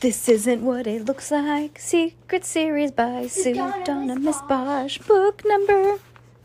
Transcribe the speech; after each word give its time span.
This 0.00 0.28
isn't 0.28 0.62
what 0.62 0.86
it 0.86 1.04
looks 1.06 1.30
like. 1.30 1.78
Secret 1.80 2.44
series 2.44 2.92
by 2.92 3.26
Sue 3.26 3.54
Donna 3.84 4.16
Miss 4.18 4.40
Bosch. 4.42 4.98
Book 4.98 5.42
number 5.44 5.98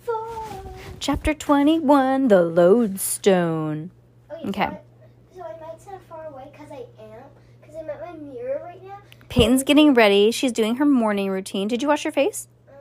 Four. 0.04 0.64
chapter 1.00 1.34
21 1.36 2.30
The 2.30 2.42
Lodestone. 2.42 3.92
Okay. 4.48 4.66
So 4.66 4.72
I, 4.72 5.36
so 5.36 5.44
I 5.44 5.60
might 5.62 5.82
sound 5.82 6.02
far 6.10 6.26
away 6.28 6.50
because 6.52 6.72
I 6.72 6.86
am, 7.04 7.22
because 7.62 7.76
I'm 7.76 7.90
at 7.92 8.02
my 8.02 8.14
mirror 8.14 8.60
right 8.64 8.84
now. 8.84 8.98
Peyton's 9.30 9.64
getting 9.64 9.94
ready. 9.94 10.32
She's 10.32 10.52
doing 10.52 10.78
her 10.78 10.86
morning 10.86 11.30
routine. 11.30 11.68
Did 11.68 11.84
you 11.84 11.88
wash 11.88 12.04
your 12.06 12.12
face? 12.14 12.48
Um, 12.68 12.74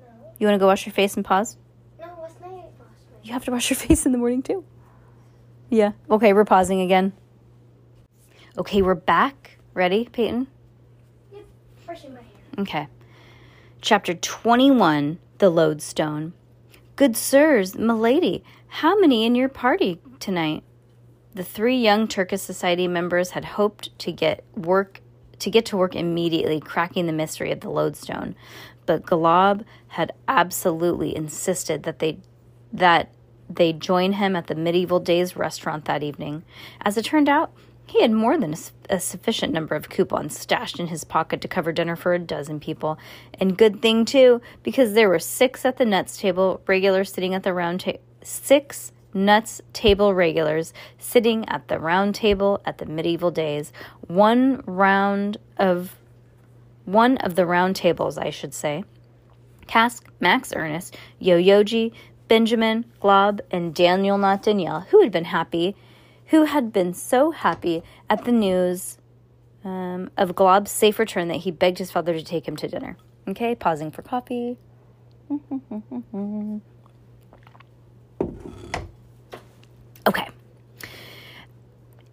no, 0.00 0.06
You 0.38 0.46
want 0.46 0.54
to 0.54 0.58
go 0.58 0.66
wash 0.66 0.86
your 0.86 0.94
face 0.94 1.14
and 1.14 1.24
pause? 1.24 1.58
no, 2.00 2.06
what's 2.16 2.40
my 2.40 2.48
boss? 2.48 2.70
You 3.22 3.34
have 3.34 3.44
to 3.44 3.50
wash 3.50 3.68
your 3.68 3.76
face 3.88 4.06
in 4.06 4.12
the 4.12 4.18
morning 4.18 4.42
too. 4.42 4.64
Yeah. 5.68 5.92
Okay, 6.10 6.32
we're 6.32 6.44
pausing 6.46 6.80
again. 6.80 7.12
Okay, 8.56 8.80
we're 8.80 8.94
back. 8.94 9.58
Ready, 9.74 10.08
Peyton? 10.12 10.46
Yep, 11.32 11.44
brushing 11.84 12.14
my 12.14 12.20
hair. 12.20 12.30
Okay. 12.60 12.88
Chapter 13.80 14.14
21 14.14 15.18
The 15.38 15.50
Lodestone. 15.50 16.32
Good 16.94 17.16
sirs, 17.16 17.74
milady, 17.74 18.44
how 18.68 18.96
many 18.96 19.24
in 19.26 19.34
your 19.34 19.48
party 19.48 20.00
tonight? 20.20 20.62
The 21.34 21.42
three 21.42 21.76
young 21.76 22.06
Terces 22.06 22.40
Society 22.40 22.86
members 22.86 23.30
had 23.30 23.44
hoped 23.44 23.98
to 23.98 24.12
get 24.12 24.44
work 24.54 25.00
to 25.40 25.50
get 25.50 25.66
to 25.66 25.76
work 25.76 25.96
immediately 25.96 26.60
cracking 26.60 27.06
the 27.06 27.12
mystery 27.12 27.50
of 27.50 27.58
the 27.58 27.68
lodestone, 27.68 28.36
but 28.86 29.04
Glob 29.04 29.64
had 29.88 30.12
absolutely 30.28 31.14
insisted 31.16 31.82
that 31.82 31.98
they 31.98 32.18
that 32.72 33.12
they 33.50 33.72
join 33.72 34.12
him 34.12 34.36
at 34.36 34.46
the 34.46 34.54
Medieval 34.54 35.00
Days 35.00 35.34
restaurant 35.34 35.84
that 35.86 36.04
evening. 36.04 36.44
As 36.80 36.96
it 36.96 37.04
turned 37.04 37.28
out, 37.28 37.52
he 37.86 38.02
had 38.02 38.12
more 38.12 38.36
than 38.38 38.54
a 38.90 39.00
sufficient 39.00 39.52
number 39.52 39.74
of 39.74 39.88
coupons 39.88 40.38
stashed 40.38 40.80
in 40.80 40.88
his 40.88 41.04
pocket 41.04 41.40
to 41.40 41.48
cover 41.48 41.72
dinner 41.72 41.96
for 41.96 42.14
a 42.14 42.18
dozen 42.18 42.60
people. 42.60 42.98
And 43.34 43.58
good 43.58 43.80
thing, 43.82 44.04
too, 44.04 44.40
because 44.62 44.94
there 44.94 45.08
were 45.08 45.18
six 45.18 45.64
at 45.64 45.76
the 45.76 45.84
nuts 45.84 46.16
table, 46.16 46.60
regulars 46.66 47.12
sitting 47.12 47.34
at 47.34 47.42
the 47.42 47.52
round 47.52 47.80
table. 47.80 48.00
Six 48.22 48.92
nuts 49.12 49.60
table 49.72 50.14
regulars 50.14 50.72
sitting 50.98 51.48
at 51.48 51.68
the 51.68 51.78
round 51.78 52.14
table 52.14 52.60
at 52.64 52.78
the 52.78 52.86
medieval 52.86 53.30
days. 53.30 53.72
One 54.06 54.62
round 54.66 55.36
of. 55.56 55.96
One 56.86 57.16
of 57.18 57.34
the 57.34 57.46
round 57.46 57.76
tables, 57.76 58.18
I 58.18 58.28
should 58.28 58.52
say. 58.52 58.84
Cask, 59.66 60.06
Max 60.20 60.52
Ernest, 60.54 60.94
Yo 61.18 61.38
Yoji, 61.40 61.92
Benjamin, 62.28 62.84
Glob, 63.00 63.40
and 63.50 63.74
Daniel, 63.74 64.18
not 64.18 64.42
Danielle, 64.42 64.80
who 64.90 65.00
had 65.00 65.10
been 65.10 65.24
happy, 65.24 65.76
who 66.26 66.44
had 66.44 66.72
been 66.72 66.94
so 66.94 67.30
happy 67.30 67.82
at 68.08 68.24
the 68.24 68.32
news 68.32 68.98
um, 69.64 70.10
of 70.16 70.34
Glob's 70.34 70.70
safe 70.70 70.98
return 70.98 71.28
that 71.28 71.38
he 71.38 71.50
begged 71.50 71.78
his 71.78 71.90
father 71.90 72.12
to 72.14 72.22
take 72.22 72.46
him 72.46 72.56
to 72.56 72.68
dinner. 72.68 72.96
Okay, 73.26 73.54
pausing 73.54 73.90
for 73.90 74.02
coffee. 74.02 74.58
okay. 80.06 80.28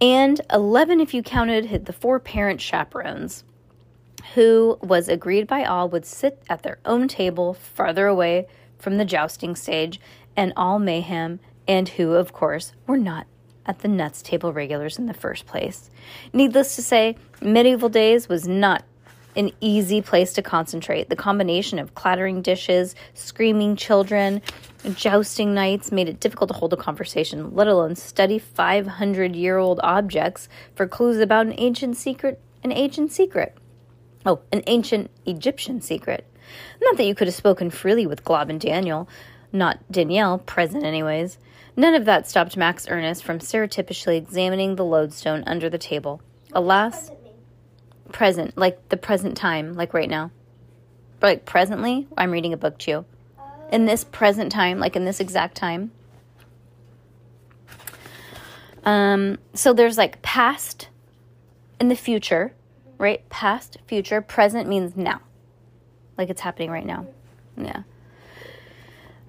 And 0.00 0.40
11 0.50 1.00
if 1.00 1.14
you 1.14 1.22
counted 1.22 1.66
hit 1.66 1.84
the 1.84 1.92
four 1.92 2.18
parent 2.18 2.60
chaperones 2.60 3.44
who 4.34 4.78
was 4.80 5.08
agreed 5.08 5.46
by 5.46 5.64
all 5.64 5.88
would 5.88 6.06
sit 6.06 6.42
at 6.48 6.62
their 6.62 6.78
own 6.84 7.08
table 7.08 7.54
farther 7.54 8.06
away 8.06 8.46
from 8.78 8.96
the 8.96 9.04
jousting 9.04 9.54
stage 9.54 10.00
and 10.36 10.52
all 10.56 10.78
mayhem, 10.78 11.38
and 11.68 11.90
who, 11.90 12.12
of 12.12 12.32
course, 12.32 12.72
were 12.86 12.98
not 12.98 13.26
at 13.66 13.80
the 13.80 13.88
nuts 13.88 14.22
table 14.22 14.52
regulars 14.52 14.98
in 14.98 15.06
the 15.06 15.14
first 15.14 15.46
place. 15.46 15.90
Needless 16.32 16.76
to 16.76 16.82
say, 16.82 17.16
medieval 17.40 17.88
days 17.88 18.28
was 18.28 18.46
not 18.46 18.84
an 19.36 19.50
easy 19.60 20.02
place 20.02 20.32
to 20.34 20.42
concentrate. 20.42 21.08
The 21.08 21.16
combination 21.16 21.78
of 21.78 21.94
clattering 21.94 22.42
dishes, 22.42 22.94
screaming 23.14 23.76
children, 23.76 24.42
jousting 24.94 25.54
knights 25.54 25.92
made 25.92 26.08
it 26.08 26.20
difficult 26.20 26.48
to 26.48 26.54
hold 26.54 26.72
a 26.72 26.76
conversation, 26.76 27.54
let 27.54 27.68
alone 27.68 27.96
study 27.96 28.38
500 28.38 29.34
year 29.34 29.58
old 29.58 29.80
objects 29.82 30.48
for 30.74 30.86
clues 30.86 31.18
about 31.18 31.46
an 31.46 31.54
ancient 31.58 31.96
secret. 31.96 32.40
An 32.62 32.72
ancient 32.72 33.12
secret. 33.12 33.56
Oh, 34.24 34.40
an 34.52 34.62
ancient 34.66 35.10
Egyptian 35.26 35.80
secret. 35.80 36.26
Not 36.80 36.96
that 36.96 37.04
you 37.04 37.14
could 37.14 37.26
have 37.26 37.34
spoken 37.34 37.70
freely 37.70 38.06
with 38.06 38.24
Glob 38.24 38.50
and 38.50 38.60
Daniel, 38.60 39.08
not 39.52 39.78
Danielle, 39.90 40.38
present 40.38 40.84
anyways. 40.84 41.38
None 41.76 41.94
of 41.94 42.04
that 42.04 42.28
stopped 42.28 42.56
Max 42.56 42.86
Ernest 42.88 43.24
from 43.24 43.40
surreptitiously 43.40 44.16
examining 44.16 44.76
the 44.76 44.84
lodestone 44.84 45.42
under 45.46 45.70
the 45.70 45.78
table. 45.78 46.20
Alas, 46.52 47.08
Doesn't 47.08 47.22
mean. 47.24 47.32
present, 48.12 48.58
like 48.58 48.88
the 48.90 48.96
present 48.96 49.36
time, 49.36 49.74
like 49.74 49.94
right 49.94 50.10
now. 50.10 50.30
But 51.20 51.26
like 51.28 51.44
presently, 51.46 52.08
I'm 52.16 52.30
reading 52.30 52.52
a 52.52 52.56
book 52.58 52.78
to 52.80 52.90
you. 52.90 53.04
In 53.70 53.86
this 53.86 54.04
present 54.04 54.52
time, 54.52 54.78
like 54.78 54.96
in 54.96 55.04
this 55.04 55.20
exact 55.20 55.56
time. 55.56 55.92
Um, 58.84 59.38
so 59.54 59.72
there's 59.72 59.96
like 59.96 60.20
past 60.22 60.88
and 61.78 61.90
the 61.90 61.96
future, 61.96 62.52
right? 62.98 63.26
Past, 63.28 63.78
future, 63.86 64.20
present 64.20 64.68
means 64.68 64.96
now. 64.96 65.20
Like 66.18 66.28
it's 66.28 66.40
happening 66.40 66.70
right 66.70 66.84
now. 66.84 67.06
Yeah. 67.56 67.82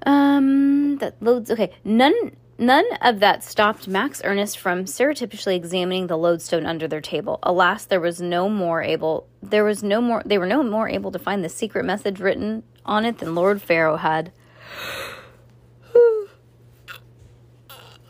Um 0.05 0.97
that 0.97 1.21
loads 1.21 1.51
okay. 1.51 1.71
None 1.83 2.35
none 2.57 2.85
of 3.01 3.19
that 3.19 3.43
stopped 3.43 3.87
Max 3.87 4.21
Ernest 4.23 4.57
from 4.57 4.85
surreptitiously 4.85 5.55
examining 5.55 6.07
the 6.07 6.17
lodestone 6.17 6.65
under 6.65 6.87
their 6.87 7.01
table. 7.01 7.39
Alas, 7.43 7.85
there 7.85 7.99
was 7.99 8.21
no 8.21 8.49
more 8.49 8.81
able 8.81 9.27
there 9.41 9.63
was 9.63 9.83
no 9.83 10.01
more 10.01 10.21
they 10.25 10.37
were 10.37 10.45
no 10.45 10.63
more 10.63 10.89
able 10.89 11.11
to 11.11 11.19
find 11.19 11.43
the 11.43 11.49
secret 11.49 11.85
message 11.85 12.19
written 12.19 12.63
on 12.85 13.05
it 13.05 13.19
than 13.19 13.35
Lord 13.35 13.61
Pharaoh 13.61 13.97
had. 13.97 14.31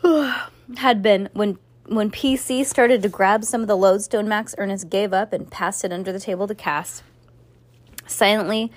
had 0.76 1.02
been 1.02 1.28
when 1.32 1.58
when 1.86 2.10
PC 2.10 2.64
started 2.64 3.02
to 3.02 3.08
grab 3.08 3.44
some 3.44 3.60
of 3.60 3.68
the 3.68 3.76
lodestone 3.76 4.28
Max 4.28 4.54
Ernest 4.58 4.88
gave 4.88 5.12
up 5.12 5.32
and 5.32 5.50
passed 5.50 5.84
it 5.84 5.92
under 5.92 6.12
the 6.12 6.20
table 6.20 6.46
to 6.46 6.54
Cass 6.54 7.02
silently 8.06 8.70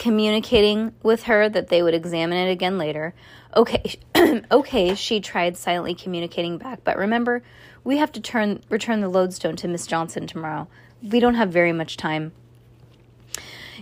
communicating 0.00 0.94
with 1.02 1.24
her 1.24 1.48
that 1.50 1.68
they 1.68 1.82
would 1.82 1.92
examine 1.92 2.38
it 2.38 2.50
again 2.50 2.78
later. 2.78 3.14
Okay, 3.54 3.98
okay, 4.50 4.94
she 4.94 5.20
tried 5.20 5.58
silently 5.58 5.94
communicating 5.94 6.56
back, 6.56 6.80
but 6.82 6.96
remember, 6.96 7.42
we 7.84 7.98
have 7.98 8.10
to 8.12 8.20
turn 8.20 8.64
return 8.70 9.02
the 9.02 9.08
lodestone 9.08 9.56
to 9.56 9.68
Miss 9.68 9.86
Johnson 9.86 10.26
tomorrow. 10.26 10.68
We 11.02 11.20
don't 11.20 11.34
have 11.34 11.50
very 11.50 11.72
much 11.72 11.98
time. 11.98 12.32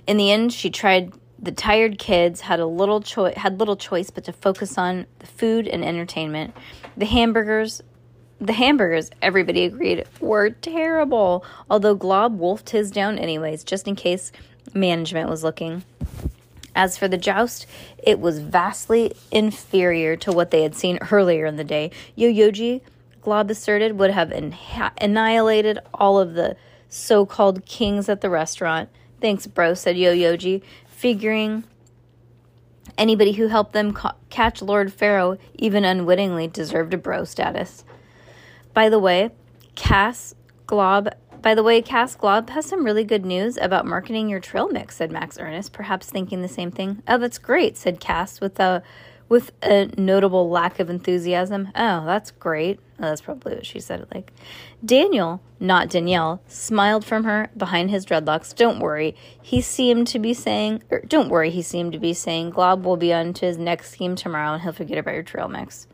In 0.07 0.17
the 0.17 0.31
end, 0.33 0.53
she 0.53 0.71
tried 0.71 1.13
the 1.39 1.53
tired 1.53 2.01
kids 2.01 2.41
had 2.41 2.59
a 2.59 2.67
little 2.67 3.01
choice 3.01 3.37
had 3.37 3.61
little 3.61 3.77
choice 3.77 4.11
but 4.11 4.25
to 4.25 4.33
focus 4.33 4.77
on 4.77 5.07
the 5.21 5.27
food 5.27 5.69
and 5.69 5.85
entertainment. 5.85 6.53
The 6.97 7.07
hamburgers 7.07 7.81
the 8.41 8.53
hamburgers, 8.53 9.11
everybody 9.21 9.65
agreed, 9.65 10.05
were 10.21 10.51
terrible, 10.51 11.45
although 11.69 11.97
Glob 11.97 12.39
wolfed 12.39 12.71
his 12.71 12.93
down 12.93 13.19
anyways, 13.19 13.65
just 13.65 13.89
in 13.89 13.97
case 13.97 14.31
management 14.75 15.29
was 15.29 15.43
looking. 15.43 15.85
As 16.75 16.97
for 16.97 17.09
the 17.09 17.17
joust, 17.19 17.67
it 18.03 18.21
was 18.21 18.39
vastly 18.39 19.13
inferior 19.33 20.17
to 20.17 20.31
what 20.31 20.51
they 20.51 20.63
had 20.63 20.75
seen 20.75 20.99
earlier 21.11 21.45
in 21.47 21.57
the 21.57 21.65
day. 21.65 21.91
Yo-Yoji, 22.15 22.81
Glob 23.21 23.51
asserted, 23.51 23.99
would 23.99 24.11
have 24.11 24.29
anha- 24.29 24.93
annihilated 25.01 25.81
all 25.93 26.19
of 26.19 26.35
the 26.35 26.57
so-called 26.89 27.67
kings 27.67 28.09
at 28.09 28.21
the 28.21 28.31
restaurant. 28.31 28.89
Thanks, 29.21 29.47
bro, 29.47 29.75
said 29.75 29.99
Yo-Yoji, 29.99 30.63
figuring 30.87 31.65
anybody 32.97 33.33
who 33.33 33.49
helped 33.49 33.73
them 33.73 33.93
ca- 33.93 34.15
catch 34.31 34.63
Lord 34.63 34.93
Pharaoh, 34.93 35.37
even 35.55 35.85
unwittingly, 35.85 36.47
deserved 36.47 36.95
a 36.95 36.99
bro 36.99 37.25
status. 37.25 37.85
By 38.73 38.89
the 38.89 38.99
way, 38.99 39.31
Cass 39.75 40.35
Glob. 40.67 41.09
By 41.41 41.55
the 41.55 41.63
way, 41.63 41.81
Cass 41.83 42.17
Glob 42.17 42.51
has 42.51 42.67
some 42.67 42.85
really 42.85 43.05
good 43.05 43.25
news 43.25 43.57
about 43.57 43.87
marketing 43.87 44.29
your 44.29 44.41
trail 44.41 44.69
mix," 44.69 44.97
said 44.97 45.13
Max 45.13 45.39
Ernest, 45.39 45.73
perhaps 45.73 46.11
thinking 46.11 46.43
the 46.43 46.49
same 46.49 46.71
thing. 46.71 47.03
"Oh, 47.07 47.19
that's 47.19 47.39
great," 47.39 47.77
said 47.77 48.01
Cass 48.01 48.41
with 48.41 48.59
a 48.59 48.83
with 49.29 49.53
a 49.63 49.91
notable 49.97 50.49
lack 50.49 50.81
of 50.81 50.89
enthusiasm. 50.89 51.69
Oh, 51.75 52.05
that's 52.07 52.31
great. 52.31 52.81
Oh, 52.99 53.05
that's 53.05 53.21
probably 53.21 53.55
what 53.55 53.67
she 53.67 53.79
said 53.79 54.01
it 54.01 54.09
like. 54.15 54.33
Daniel, 54.85 55.41
not 55.61 55.91
Danielle, 55.91 56.41
smiled 56.49 57.05
from 57.05 57.25
her 57.25 57.51
behind 57.57 57.91
his 57.91 58.07
dreadlocks. 58.07 58.55
Don't 58.55 58.81
worry, 58.81 59.15
he 59.41 59.61
seemed 59.61 60.07
to 60.09 60.19
be 60.19 60.33
saying, 60.33 60.83
er, 60.91 61.03
don't 61.07 61.29
worry, 61.29 61.51
he 61.51 61.63
seemed 61.63 61.93
to 61.93 61.99
be 61.99 62.15
saying, 62.15 62.51
Glob 62.51 62.85
will 62.85 62.97
be 62.97 63.13
on 63.13 63.33
to 63.35 63.47
his 63.47 63.59
next 63.59 63.91
scheme 63.91 64.17
tomorrow 64.17 64.55
and 64.55 64.63
he'll 64.63 64.73
forget 64.73 64.99
about 64.99 65.15
your 65.15 65.23
trail 65.23 65.49
mix. 65.49 65.87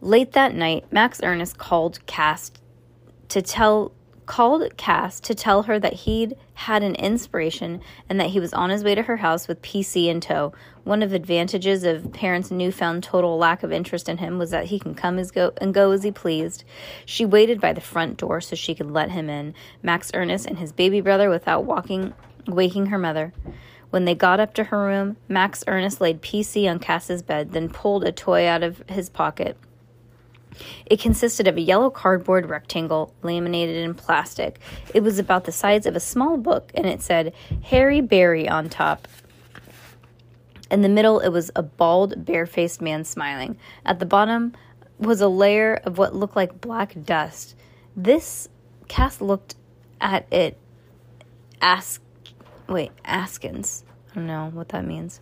Late 0.00 0.32
that 0.32 0.54
night, 0.54 0.90
Max 0.90 1.20
Ernest 1.22 1.58
called 1.58 2.04
Cass 2.06 2.52
to 3.30 3.42
tell 3.42 3.92
called 4.30 4.76
Cass 4.76 5.18
to 5.18 5.34
tell 5.34 5.64
her 5.64 5.80
that 5.80 5.92
he'd 5.92 6.36
had 6.54 6.84
an 6.84 6.94
inspiration 6.94 7.80
and 8.08 8.20
that 8.20 8.28
he 8.28 8.38
was 8.38 8.54
on 8.54 8.70
his 8.70 8.84
way 8.84 8.94
to 8.94 9.02
her 9.02 9.16
house 9.16 9.48
with 9.48 9.60
PC 9.60 10.06
in 10.06 10.20
tow. 10.20 10.52
One 10.84 11.02
of 11.02 11.10
the 11.10 11.16
advantages 11.16 11.82
of 11.82 12.12
parents' 12.12 12.52
newfound 12.52 13.02
total 13.02 13.38
lack 13.38 13.64
of 13.64 13.72
interest 13.72 14.08
in 14.08 14.18
him 14.18 14.38
was 14.38 14.52
that 14.52 14.66
he 14.66 14.78
can 14.78 14.94
come 14.94 15.18
as 15.18 15.32
go 15.32 15.52
and 15.60 15.74
go 15.74 15.90
as 15.90 16.04
he 16.04 16.12
pleased. 16.12 16.62
She 17.04 17.24
waited 17.24 17.60
by 17.60 17.72
the 17.72 17.80
front 17.80 18.18
door 18.18 18.40
so 18.40 18.54
she 18.54 18.72
could 18.72 18.92
let 18.92 19.10
him 19.10 19.28
in, 19.28 19.52
Max 19.82 20.12
Ernest 20.14 20.46
and 20.46 20.60
his 20.60 20.70
baby 20.70 21.00
brother, 21.00 21.28
without 21.28 21.64
walking 21.64 22.14
waking 22.46 22.86
her 22.86 22.98
mother. 22.98 23.32
When 23.90 24.04
they 24.04 24.14
got 24.14 24.38
up 24.38 24.54
to 24.54 24.64
her 24.64 24.86
room, 24.86 25.16
Max 25.26 25.64
Ernest 25.66 26.00
laid 26.00 26.22
PC 26.22 26.70
on 26.70 26.78
Cass's 26.78 27.22
bed, 27.22 27.50
then 27.50 27.68
pulled 27.68 28.04
a 28.04 28.12
toy 28.12 28.46
out 28.46 28.62
of 28.62 28.84
his 28.88 29.08
pocket. 29.08 29.56
It 30.86 31.00
consisted 31.00 31.46
of 31.46 31.56
a 31.56 31.60
yellow 31.60 31.90
cardboard 31.90 32.48
rectangle 32.48 33.14
laminated 33.22 33.76
in 33.76 33.94
plastic. 33.94 34.58
It 34.94 35.02
was 35.02 35.18
about 35.18 35.44
the 35.44 35.52
size 35.52 35.86
of 35.86 35.96
a 35.96 36.00
small 36.00 36.36
book 36.36 36.70
and 36.74 36.86
it 36.86 37.02
said 37.02 37.32
Harry 37.64 38.00
Berry 38.00 38.48
on 38.48 38.68
top. 38.68 39.08
In 40.70 40.82
the 40.82 40.88
middle, 40.88 41.18
it 41.20 41.30
was 41.30 41.50
a 41.56 41.62
bald, 41.62 42.24
barefaced 42.24 42.80
man 42.80 43.04
smiling. 43.04 43.58
At 43.84 43.98
the 43.98 44.06
bottom 44.06 44.54
was 44.98 45.20
a 45.20 45.28
layer 45.28 45.74
of 45.84 45.98
what 45.98 46.14
looked 46.14 46.36
like 46.36 46.60
black 46.60 46.94
dust. 47.04 47.56
This 47.96 48.48
Cass 48.86 49.20
looked 49.20 49.54
at 50.00 50.26
it. 50.32 50.58
Ask, 51.62 52.02
wait, 52.68 52.90
Askins. 53.04 53.84
I 54.10 54.14
don't 54.16 54.26
know 54.26 54.50
what 54.52 54.70
that 54.70 54.84
means. 54.84 55.20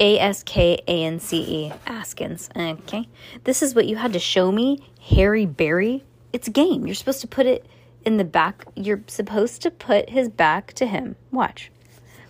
A 0.00 0.18
S 0.18 0.42
K 0.42 0.80
A 0.86 1.04
N 1.04 1.18
C 1.18 1.38
E, 1.38 1.72
Askins. 1.86 2.50
Okay. 2.56 3.08
This 3.44 3.62
is 3.62 3.74
what 3.74 3.86
you 3.86 3.96
had 3.96 4.12
to 4.12 4.18
show 4.18 4.52
me, 4.52 4.88
Harry 5.00 5.46
Berry. 5.46 6.04
It's 6.32 6.48
game. 6.48 6.86
You're 6.86 6.94
supposed 6.94 7.20
to 7.22 7.26
put 7.26 7.46
it 7.46 7.66
in 8.04 8.16
the 8.16 8.24
back. 8.24 8.64
You're 8.74 9.02
supposed 9.06 9.62
to 9.62 9.70
put 9.70 10.10
his 10.10 10.28
back 10.28 10.72
to 10.74 10.86
him. 10.86 11.16
Watch. 11.32 11.70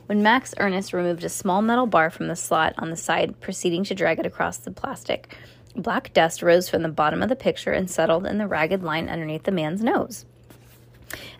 When 0.07 0.23
Max 0.23 0.55
Ernest 0.57 0.95
removed 0.95 1.25
a 1.25 1.29
small 1.29 1.61
metal 1.61 1.87
bar 1.87 2.09
from 2.09 2.29
the 2.29 2.37
slot 2.37 2.75
on 2.79 2.89
the 2.89 2.97
side, 2.97 3.39
proceeding 3.41 3.85
to 3.85 3.95
drag 3.95 4.19
it 4.19 4.25
across 4.25 4.57
the 4.57 4.71
plastic, 4.71 5.37
black 5.77 6.15
dust 6.15 6.43
rose 6.43 6.69
from 6.69 6.83
the 6.83 6.89
bottom 6.89 7.23
of 7.23 7.29
the 7.29 7.37
picture 7.37 7.73
and 7.73 7.91
settled 7.91 8.25
in 8.25 8.39
the 8.39 8.47
ragged 8.47 8.83
line 8.83 9.11
underneath 9.11 9.43
the 9.43 9.53
man's 9.53 9.83
nose. 9.83 10.25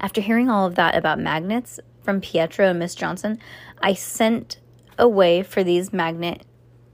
After 0.01 0.21
hearing 0.21 0.51
all 0.51 0.67
of 0.67 0.75
that 0.75 0.95
about 0.95 1.19
magnets 1.19 1.81
from 2.03 2.21
Pietro 2.21 2.69
and 2.69 2.79
Miss 2.79 2.95
Johnson, 2.95 3.39
I 3.81 3.95
sent 3.95 4.59
away 4.99 5.43
for 5.43 5.63
these 5.63 5.93
magnet 5.93 6.45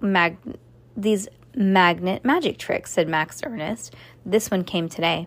mag 0.00 0.36
these 0.96 1.28
magnet 1.56 2.24
magic 2.24 2.58
tricks, 2.58 2.92
said 2.92 3.08
Max 3.08 3.40
Ernest. 3.44 3.94
This 4.24 4.50
one 4.50 4.64
came 4.64 4.88
today. 4.88 5.26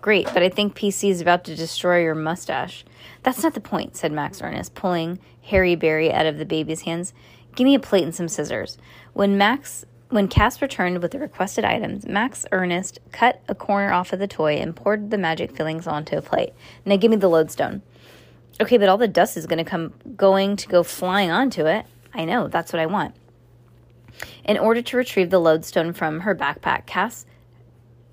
Great, 0.00 0.26
but 0.32 0.42
I 0.42 0.48
think 0.48 0.76
PC 0.76 1.10
is 1.10 1.20
about 1.20 1.44
to 1.44 1.56
destroy 1.56 2.02
your 2.02 2.14
mustache. 2.14 2.84
That's 3.22 3.42
not 3.42 3.54
the 3.54 3.60
point, 3.60 3.96
said 3.96 4.12
Max 4.12 4.40
Ernest, 4.40 4.74
pulling 4.74 5.18
Harry 5.42 5.74
Berry 5.74 6.12
out 6.12 6.26
of 6.26 6.38
the 6.38 6.44
baby's 6.44 6.82
hands. 6.82 7.12
Give 7.56 7.64
me 7.64 7.74
a 7.74 7.80
plate 7.80 8.04
and 8.04 8.14
some 8.14 8.28
scissors. 8.28 8.78
When 9.12 9.38
Max 9.38 9.84
when 10.10 10.28
Cass 10.28 10.62
returned 10.62 11.02
with 11.02 11.10
the 11.10 11.18
requested 11.18 11.64
items, 11.64 12.06
Max 12.06 12.46
Ernest 12.52 13.00
cut 13.10 13.40
a 13.48 13.54
corner 13.54 13.92
off 13.92 14.12
of 14.12 14.20
the 14.20 14.28
toy 14.28 14.54
and 14.54 14.76
poured 14.76 15.10
the 15.10 15.18
magic 15.18 15.56
fillings 15.56 15.88
onto 15.88 16.16
a 16.16 16.22
plate. 16.22 16.52
Now 16.84 16.96
give 16.96 17.10
me 17.10 17.16
the 17.16 17.28
lodestone. 17.28 17.82
Okay, 18.60 18.78
but 18.78 18.88
all 18.88 18.98
the 18.98 19.08
dust 19.08 19.36
is 19.36 19.46
to 19.46 19.64
come 19.64 19.94
going 20.16 20.54
to 20.56 20.68
go 20.68 20.84
flying 20.84 21.30
onto 21.30 21.66
it. 21.66 21.86
I 22.14 22.24
know, 22.24 22.48
that's 22.48 22.72
what 22.72 22.80
I 22.80 22.86
want. 22.86 23.14
In 24.44 24.58
order 24.58 24.80
to 24.82 24.96
retrieve 24.96 25.30
the 25.30 25.40
lodestone 25.40 25.92
from 25.92 26.20
her 26.20 26.34
backpack, 26.34 26.86
Cass 26.86 27.26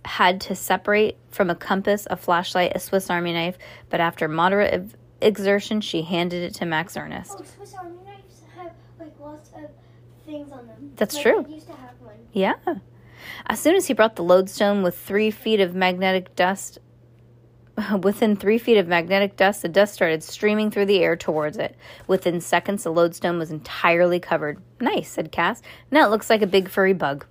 had 0.03 0.41
to 0.41 0.55
separate 0.55 1.17
from 1.29 1.49
a 1.49 1.55
compass, 1.55 2.07
a 2.09 2.17
flashlight, 2.17 2.71
a 2.73 2.79
Swiss 2.79 3.09
Army 3.09 3.33
knife, 3.33 3.57
but 3.89 3.99
after 3.99 4.27
moderate 4.27 4.95
exertion, 5.21 5.79
she 5.81 6.01
handed 6.01 6.41
it 6.43 6.55
to 6.55 6.65
Max 6.65 6.97
Ernest. 6.97 7.35
Oh, 7.39 7.43
Swiss 7.43 7.75
Army 7.75 7.97
knives 8.03 8.41
have 8.57 8.71
like 8.99 9.13
lots 9.19 9.49
of 9.49 9.69
things 10.25 10.51
on 10.51 10.65
them. 10.65 10.91
That's 10.95 11.13
Like, 11.15 11.23
true. 11.23 11.45
I 11.47 11.49
used 11.53 11.67
to 11.67 11.73
have 11.73 11.91
one. 11.99 12.15
Yeah. 12.33 12.55
As 13.45 13.59
soon 13.59 13.75
as 13.75 13.85
he 13.85 13.93
brought 13.93 14.15
the 14.15 14.23
lodestone 14.23 14.81
with 14.81 14.97
three 14.97 15.29
feet 15.29 15.59
of 15.59 15.75
magnetic 15.75 16.35
dust, 16.35 16.79
within 18.01 18.35
three 18.35 18.57
feet 18.57 18.77
of 18.77 18.87
magnetic 18.87 19.35
dust, 19.35 19.61
the 19.61 19.69
dust 19.69 19.93
started 19.93 20.23
streaming 20.23 20.71
through 20.71 20.85
the 20.85 21.03
air 21.03 21.15
towards 21.15 21.57
it. 21.57 21.75
Within 22.07 22.41
seconds, 22.41 22.83
the 22.83 22.91
lodestone 22.91 23.37
was 23.37 23.51
entirely 23.51 24.19
covered. 24.19 24.61
Nice, 24.79 25.09
said 25.09 25.31
Cass. 25.31 25.61
Now 25.89 26.05
it 26.05 26.09
looks 26.09 26.29
like 26.29 26.41
a 26.41 26.47
big 26.47 26.69
furry 26.69 26.93
bug. 26.93 27.25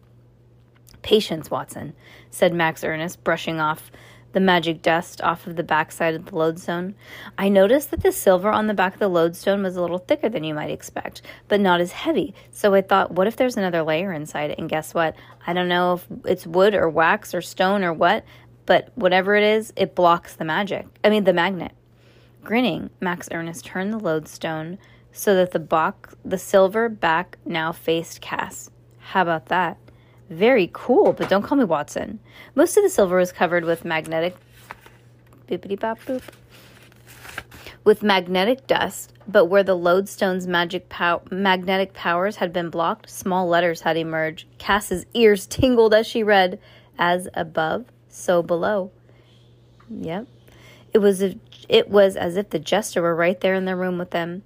Patience, 1.02 1.50
Watson, 1.50 1.94
said 2.31 2.52
Max 2.52 2.85
Ernest, 2.85 3.25
brushing 3.25 3.58
off 3.58 3.91
the 4.32 4.41
magic 4.41 4.81
dust 4.81 5.20
off 5.23 5.47
of 5.47 5.56
the 5.56 5.62
backside 5.62 6.14
of 6.14 6.26
the 6.26 6.37
lodestone. 6.37 6.94
I 7.37 7.49
noticed 7.49 7.91
that 7.91 8.03
the 8.03 8.12
silver 8.12 8.50
on 8.50 8.67
the 8.67 8.75
back 8.75 8.94
of 8.94 9.00
the 9.00 9.08
lodestone 9.08 9.62
was 9.62 9.76
a 9.76 9.81
little 9.81 9.99
thicker 9.99 10.29
than 10.29 10.44
you 10.44 10.55
might 10.55 10.70
expect, 10.70 11.23
but 11.49 11.61
not 11.61 11.81
as 11.81 11.93
heavy. 11.93 12.35
So 12.53 12.75
I 12.75 12.82
thought, 12.82 13.11
what 13.11 13.26
if 13.26 13.37
there's 13.37 13.56
another 13.56 13.82
layer 13.82 14.12
inside 14.12 14.50
it? 14.50 14.58
And 14.58 14.69
guess 14.69 14.94
what? 14.94 15.17
I 15.46 15.53
don't 15.53 15.69
know 15.69 15.94
if 15.94 16.06
it's 16.25 16.46
wood 16.46 16.75
or 16.75 16.88
wax 16.88 17.35
or 17.35 17.43
stone 17.43 17.82
or 17.82 17.93
what, 17.93 18.25
but 18.66 18.90
whatever 18.94 19.34
it 19.34 19.42
is, 19.42 19.72
it 19.76 19.94
blocks 19.94 20.36
the 20.36 20.44
magic. 20.44 20.86
I 21.02 21.10
mean, 21.10 21.24
the 21.24 21.32
magnet. 21.32 21.72
Grinning, 22.42 22.90
Max 23.00 23.28
Ernest 23.32 23.64
turned 23.64 23.92
the 23.92 23.98
lodestone 23.98 24.78
so 25.12 25.34
that 25.34 25.50
the 25.50 25.58
box, 25.58 26.14
the 26.24 26.38
silver 26.38 26.88
back 26.88 27.36
now 27.44 27.72
faced 27.72 28.20
Cass. 28.20 28.70
How 28.98 29.22
about 29.22 29.46
that? 29.46 29.76
Very 30.28 30.70
cool, 30.72 31.12
but 31.12 31.28
don't 31.28 31.42
call 31.42 31.58
me 31.58 31.64
Watson. 31.64 32.20
Most 32.54 32.76
of 32.76 32.84
the 32.84 32.88
silver 32.88 33.16
was 33.16 33.32
covered 33.32 33.64
with 33.64 33.84
magnetic 33.84 34.36
boopity 35.48 35.78
bop 35.78 35.98
boop. 36.00 36.22
With 37.82 38.02
magnetic 38.02 38.66
dust, 38.66 39.12
but 39.26 39.46
where 39.46 39.62
the 39.64 39.74
lodestone's 39.74 40.46
magic 40.46 40.88
pow- 40.88 41.22
magnetic 41.30 41.92
powers 41.94 42.36
had 42.36 42.52
been 42.52 42.70
blocked, 42.70 43.10
small 43.10 43.48
letters 43.48 43.80
had 43.80 43.96
emerged. 43.96 44.46
Cass's 44.58 45.06
ears 45.14 45.46
tingled 45.46 45.94
as 45.94 46.06
she 46.06 46.22
read, 46.22 46.60
"As 46.98 47.28
above, 47.34 47.86
so 48.10 48.43
below." 48.43 48.90
Yep. 49.88 50.26
It 50.93 50.98
was 50.98 51.22
a, 51.22 51.36
it 51.69 51.88
was 51.88 52.17
as 52.17 52.36
if 52.36 52.50
the 52.50 52.58
jester 52.58 53.00
were 53.00 53.14
right 53.14 53.40
there 53.40 53.55
in 53.55 53.64
the 53.64 53.76
room 53.76 53.98
with 53.98 54.10
them. 54.10 54.43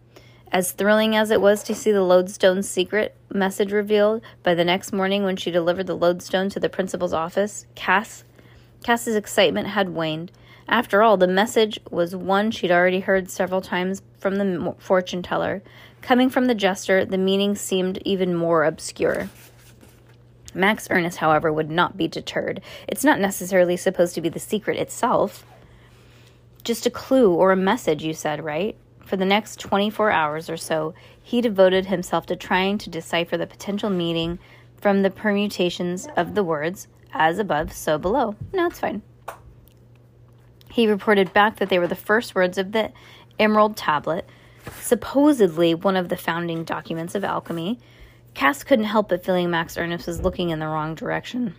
As 0.53 0.71
thrilling 0.71 1.17
as 1.17 1.31
it 1.31 1.41
was 1.41 1.65
to 1.65 1.75
see 1.75 1.91
the 1.91 2.03
lodestone's 2.03 2.69
secret 2.69 3.17
message 3.33 3.73
revealed, 3.73 4.23
by 4.43 4.55
the 4.55 4.65
next 4.65 4.93
morning 4.93 5.25
when 5.25 5.37
she 5.37 5.51
delivered 5.51 5.89
the 5.89 5.97
lodestone 5.97 6.49
to 6.51 6.61
the 6.61 6.69
principal's 6.69 7.13
office, 7.13 7.67
Cass 7.75 8.25
Cass's 8.85 9.17
excitement 9.17 9.69
had 9.69 9.89
waned. 9.91 10.31
After 10.69 11.03
all, 11.03 11.17
the 11.17 11.27
message 11.27 11.81
was 11.91 12.15
one 12.15 12.51
she'd 12.51 12.71
already 12.71 13.01
heard 13.01 13.31
several 13.31 13.61
times 13.61 14.03
from 14.19 14.37
the 14.37 14.75
fortune 14.79 15.23
teller. 15.23 15.63
Coming 16.03 16.31
from 16.31 16.47
the 16.47 16.55
jester, 16.55 17.05
the 17.05 17.19
meaning 17.19 17.57
seemed 17.57 17.99
even 18.05 18.35
more 18.35 18.65
obscure. 18.65 19.29
Max 20.55 20.89
Ernest, 20.91 21.19
however, 21.19 21.53
would 21.53 21.71
not 21.71 21.97
be 21.97 22.09
deterred. 22.09 22.61
It's 22.89 23.05
not 23.05 23.21
necessarily 23.21 23.77
supposed 23.77 24.15
to 24.15 24.21
be 24.21 24.29
the 24.29 24.39
secret 24.39 24.79
itself. 24.79 25.45
Just 26.63 26.87
a 26.87 26.91
clue 26.91 27.33
or 27.33 27.53
a 27.53 27.57
message, 27.57 28.03
you 28.05 28.15
said, 28.15 28.45
right? 28.45 28.77
For 29.05 29.17
the 29.17 29.25
next 29.25 29.61
24 29.61 30.11
hours 30.11 30.49
or 30.49 30.57
so, 30.57 30.95
he 31.23 31.41
devoted 31.41 31.87
himself 31.87 32.27
to 32.27 32.37
trying 32.37 32.79
to 32.79 32.91
decipher 32.91 33.37
the 33.37 33.47
potential 33.47 33.91
meaning 33.91 34.39
from 34.77 35.03
the 35.03 35.11
permutations 35.11 36.09
of 36.17 36.35
the 36.35 36.45
words, 36.45 36.89
as 37.13 37.39
above, 37.39 37.73
so 37.73 37.99
below. 37.99 38.35
No, 38.53 38.67
it's 38.67 38.81
fine. 38.81 39.03
He 40.71 40.87
reported 40.87 41.33
back 41.33 41.57
that 41.57 41.69
they 41.69 41.79
were 41.79 41.87
the 41.87 41.95
first 41.95 42.35
words 42.35 42.59
of 42.59 42.73
the 42.73 42.93
Emerald 43.39 43.77
Tablet, 43.77 44.29
supposedly 44.81 45.75
one 45.75 45.97
of 45.97 46.09
the 46.09 46.17
founding 46.17 46.65
documents 46.65 47.15
of 47.15 47.25
alchemy. 47.25 47.79
Cass 48.35 48.65
couldn't 48.65 48.87
help 48.87 49.09
but 49.09 49.25
feeling 49.25 49.51
Max 49.51 49.79
Ernest 49.79 50.07
was 50.07 50.21
looking 50.21 50.51
in 50.51 50.59
the 50.59 50.67
wrong 50.67 50.95
direction. 50.95 51.55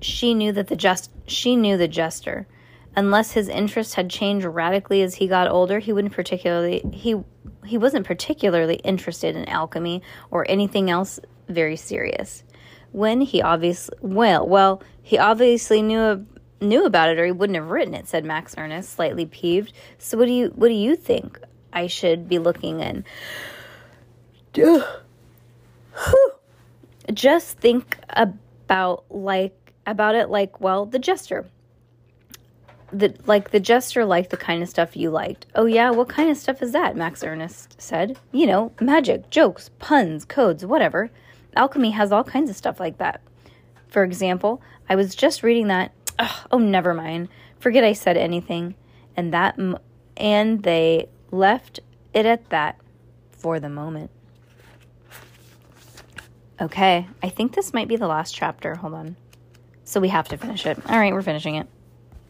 She 0.00 0.34
knew 0.34 0.52
that 0.52 0.68
the 0.68 0.76
just 0.76 1.10
she 1.26 1.56
knew 1.56 1.76
the 1.76 1.88
jester. 1.88 2.46
Unless 2.94 3.32
his 3.32 3.48
interests 3.48 3.94
had 3.94 4.10
changed 4.10 4.44
radically 4.46 5.02
as 5.02 5.16
he 5.16 5.28
got 5.28 5.48
older, 5.48 5.78
he 5.78 5.92
wouldn't 5.92 6.14
particularly 6.14 6.82
he 6.92 7.16
he 7.64 7.78
wasn't 7.78 8.06
particularly 8.06 8.76
interested 8.76 9.34
in 9.34 9.48
alchemy 9.48 10.02
or 10.30 10.48
anything 10.48 10.90
else 10.90 11.18
very 11.48 11.76
serious. 11.76 12.44
When 12.92 13.20
he 13.20 13.42
obviously 13.42 13.96
well, 14.00 14.46
well, 14.46 14.82
he 15.02 15.18
obviously 15.18 15.82
knew 15.82 16.26
knew 16.60 16.84
about 16.84 17.08
it 17.08 17.18
or 17.18 17.26
he 17.26 17.32
wouldn't 17.32 17.56
have 17.56 17.70
written 17.70 17.94
it, 17.94 18.08
said 18.08 18.24
Max 18.24 18.54
Ernest, 18.58 18.90
slightly 18.90 19.26
peeved. 19.26 19.72
So 19.98 20.18
what 20.18 20.26
do 20.26 20.32
you 20.32 20.48
what 20.54 20.68
do 20.68 20.74
you 20.74 20.96
think 20.96 21.40
I 21.72 21.86
should 21.86 22.28
be 22.28 22.38
looking 22.38 22.80
in? 22.80 23.04
Just 27.12 27.58
think 27.58 27.98
about 28.10 29.04
like 29.10 29.54
about 29.86 30.14
it 30.14 30.28
like 30.28 30.60
well 30.60 30.84
the 30.84 30.98
jester 30.98 31.46
the 32.92 33.14
like 33.26 33.50
the 33.50 33.60
jester 33.60 34.04
liked 34.04 34.30
the 34.30 34.36
kind 34.36 34.62
of 34.62 34.68
stuff 34.68 34.96
you 34.96 35.10
liked. 35.10 35.46
Oh 35.54 35.66
yeah, 35.66 35.90
what 35.90 36.08
kind 36.08 36.30
of 36.30 36.36
stuff 36.36 36.62
is 36.62 36.72
that? 36.72 36.96
Max 36.96 37.22
Ernest 37.22 37.80
said. 37.80 38.18
You 38.32 38.46
know, 38.46 38.72
magic, 38.80 39.30
jokes, 39.30 39.70
puns, 39.78 40.24
codes, 40.24 40.64
whatever. 40.64 41.10
Alchemy 41.56 41.90
has 41.90 42.12
all 42.12 42.24
kinds 42.24 42.50
of 42.50 42.56
stuff 42.56 42.80
like 42.80 42.98
that. 42.98 43.20
For 43.88 44.04
example, 44.04 44.62
I 44.88 44.96
was 44.96 45.14
just 45.14 45.42
reading 45.42 45.68
that. 45.68 45.92
Ugh, 46.18 46.46
oh, 46.50 46.58
never 46.58 46.94
mind. 46.94 47.28
Forget 47.58 47.84
I 47.84 47.92
said 47.92 48.16
anything. 48.16 48.74
And 49.16 49.32
that 49.32 49.58
and 50.16 50.62
they 50.62 51.08
left 51.30 51.80
it 52.14 52.26
at 52.26 52.48
that 52.50 52.78
for 53.30 53.60
the 53.60 53.68
moment. 53.68 54.10
Okay, 56.60 57.06
I 57.22 57.28
think 57.28 57.54
this 57.54 57.72
might 57.72 57.88
be 57.88 57.96
the 57.96 58.08
last 58.08 58.34
chapter. 58.34 58.74
Hold 58.74 58.94
on. 58.94 59.16
So 59.84 60.00
we 60.00 60.08
have 60.08 60.28
to 60.28 60.36
finish 60.36 60.66
it. 60.66 60.78
All 60.88 60.98
right, 60.98 61.12
we're 61.12 61.22
finishing 61.22 61.54
it. 61.54 61.68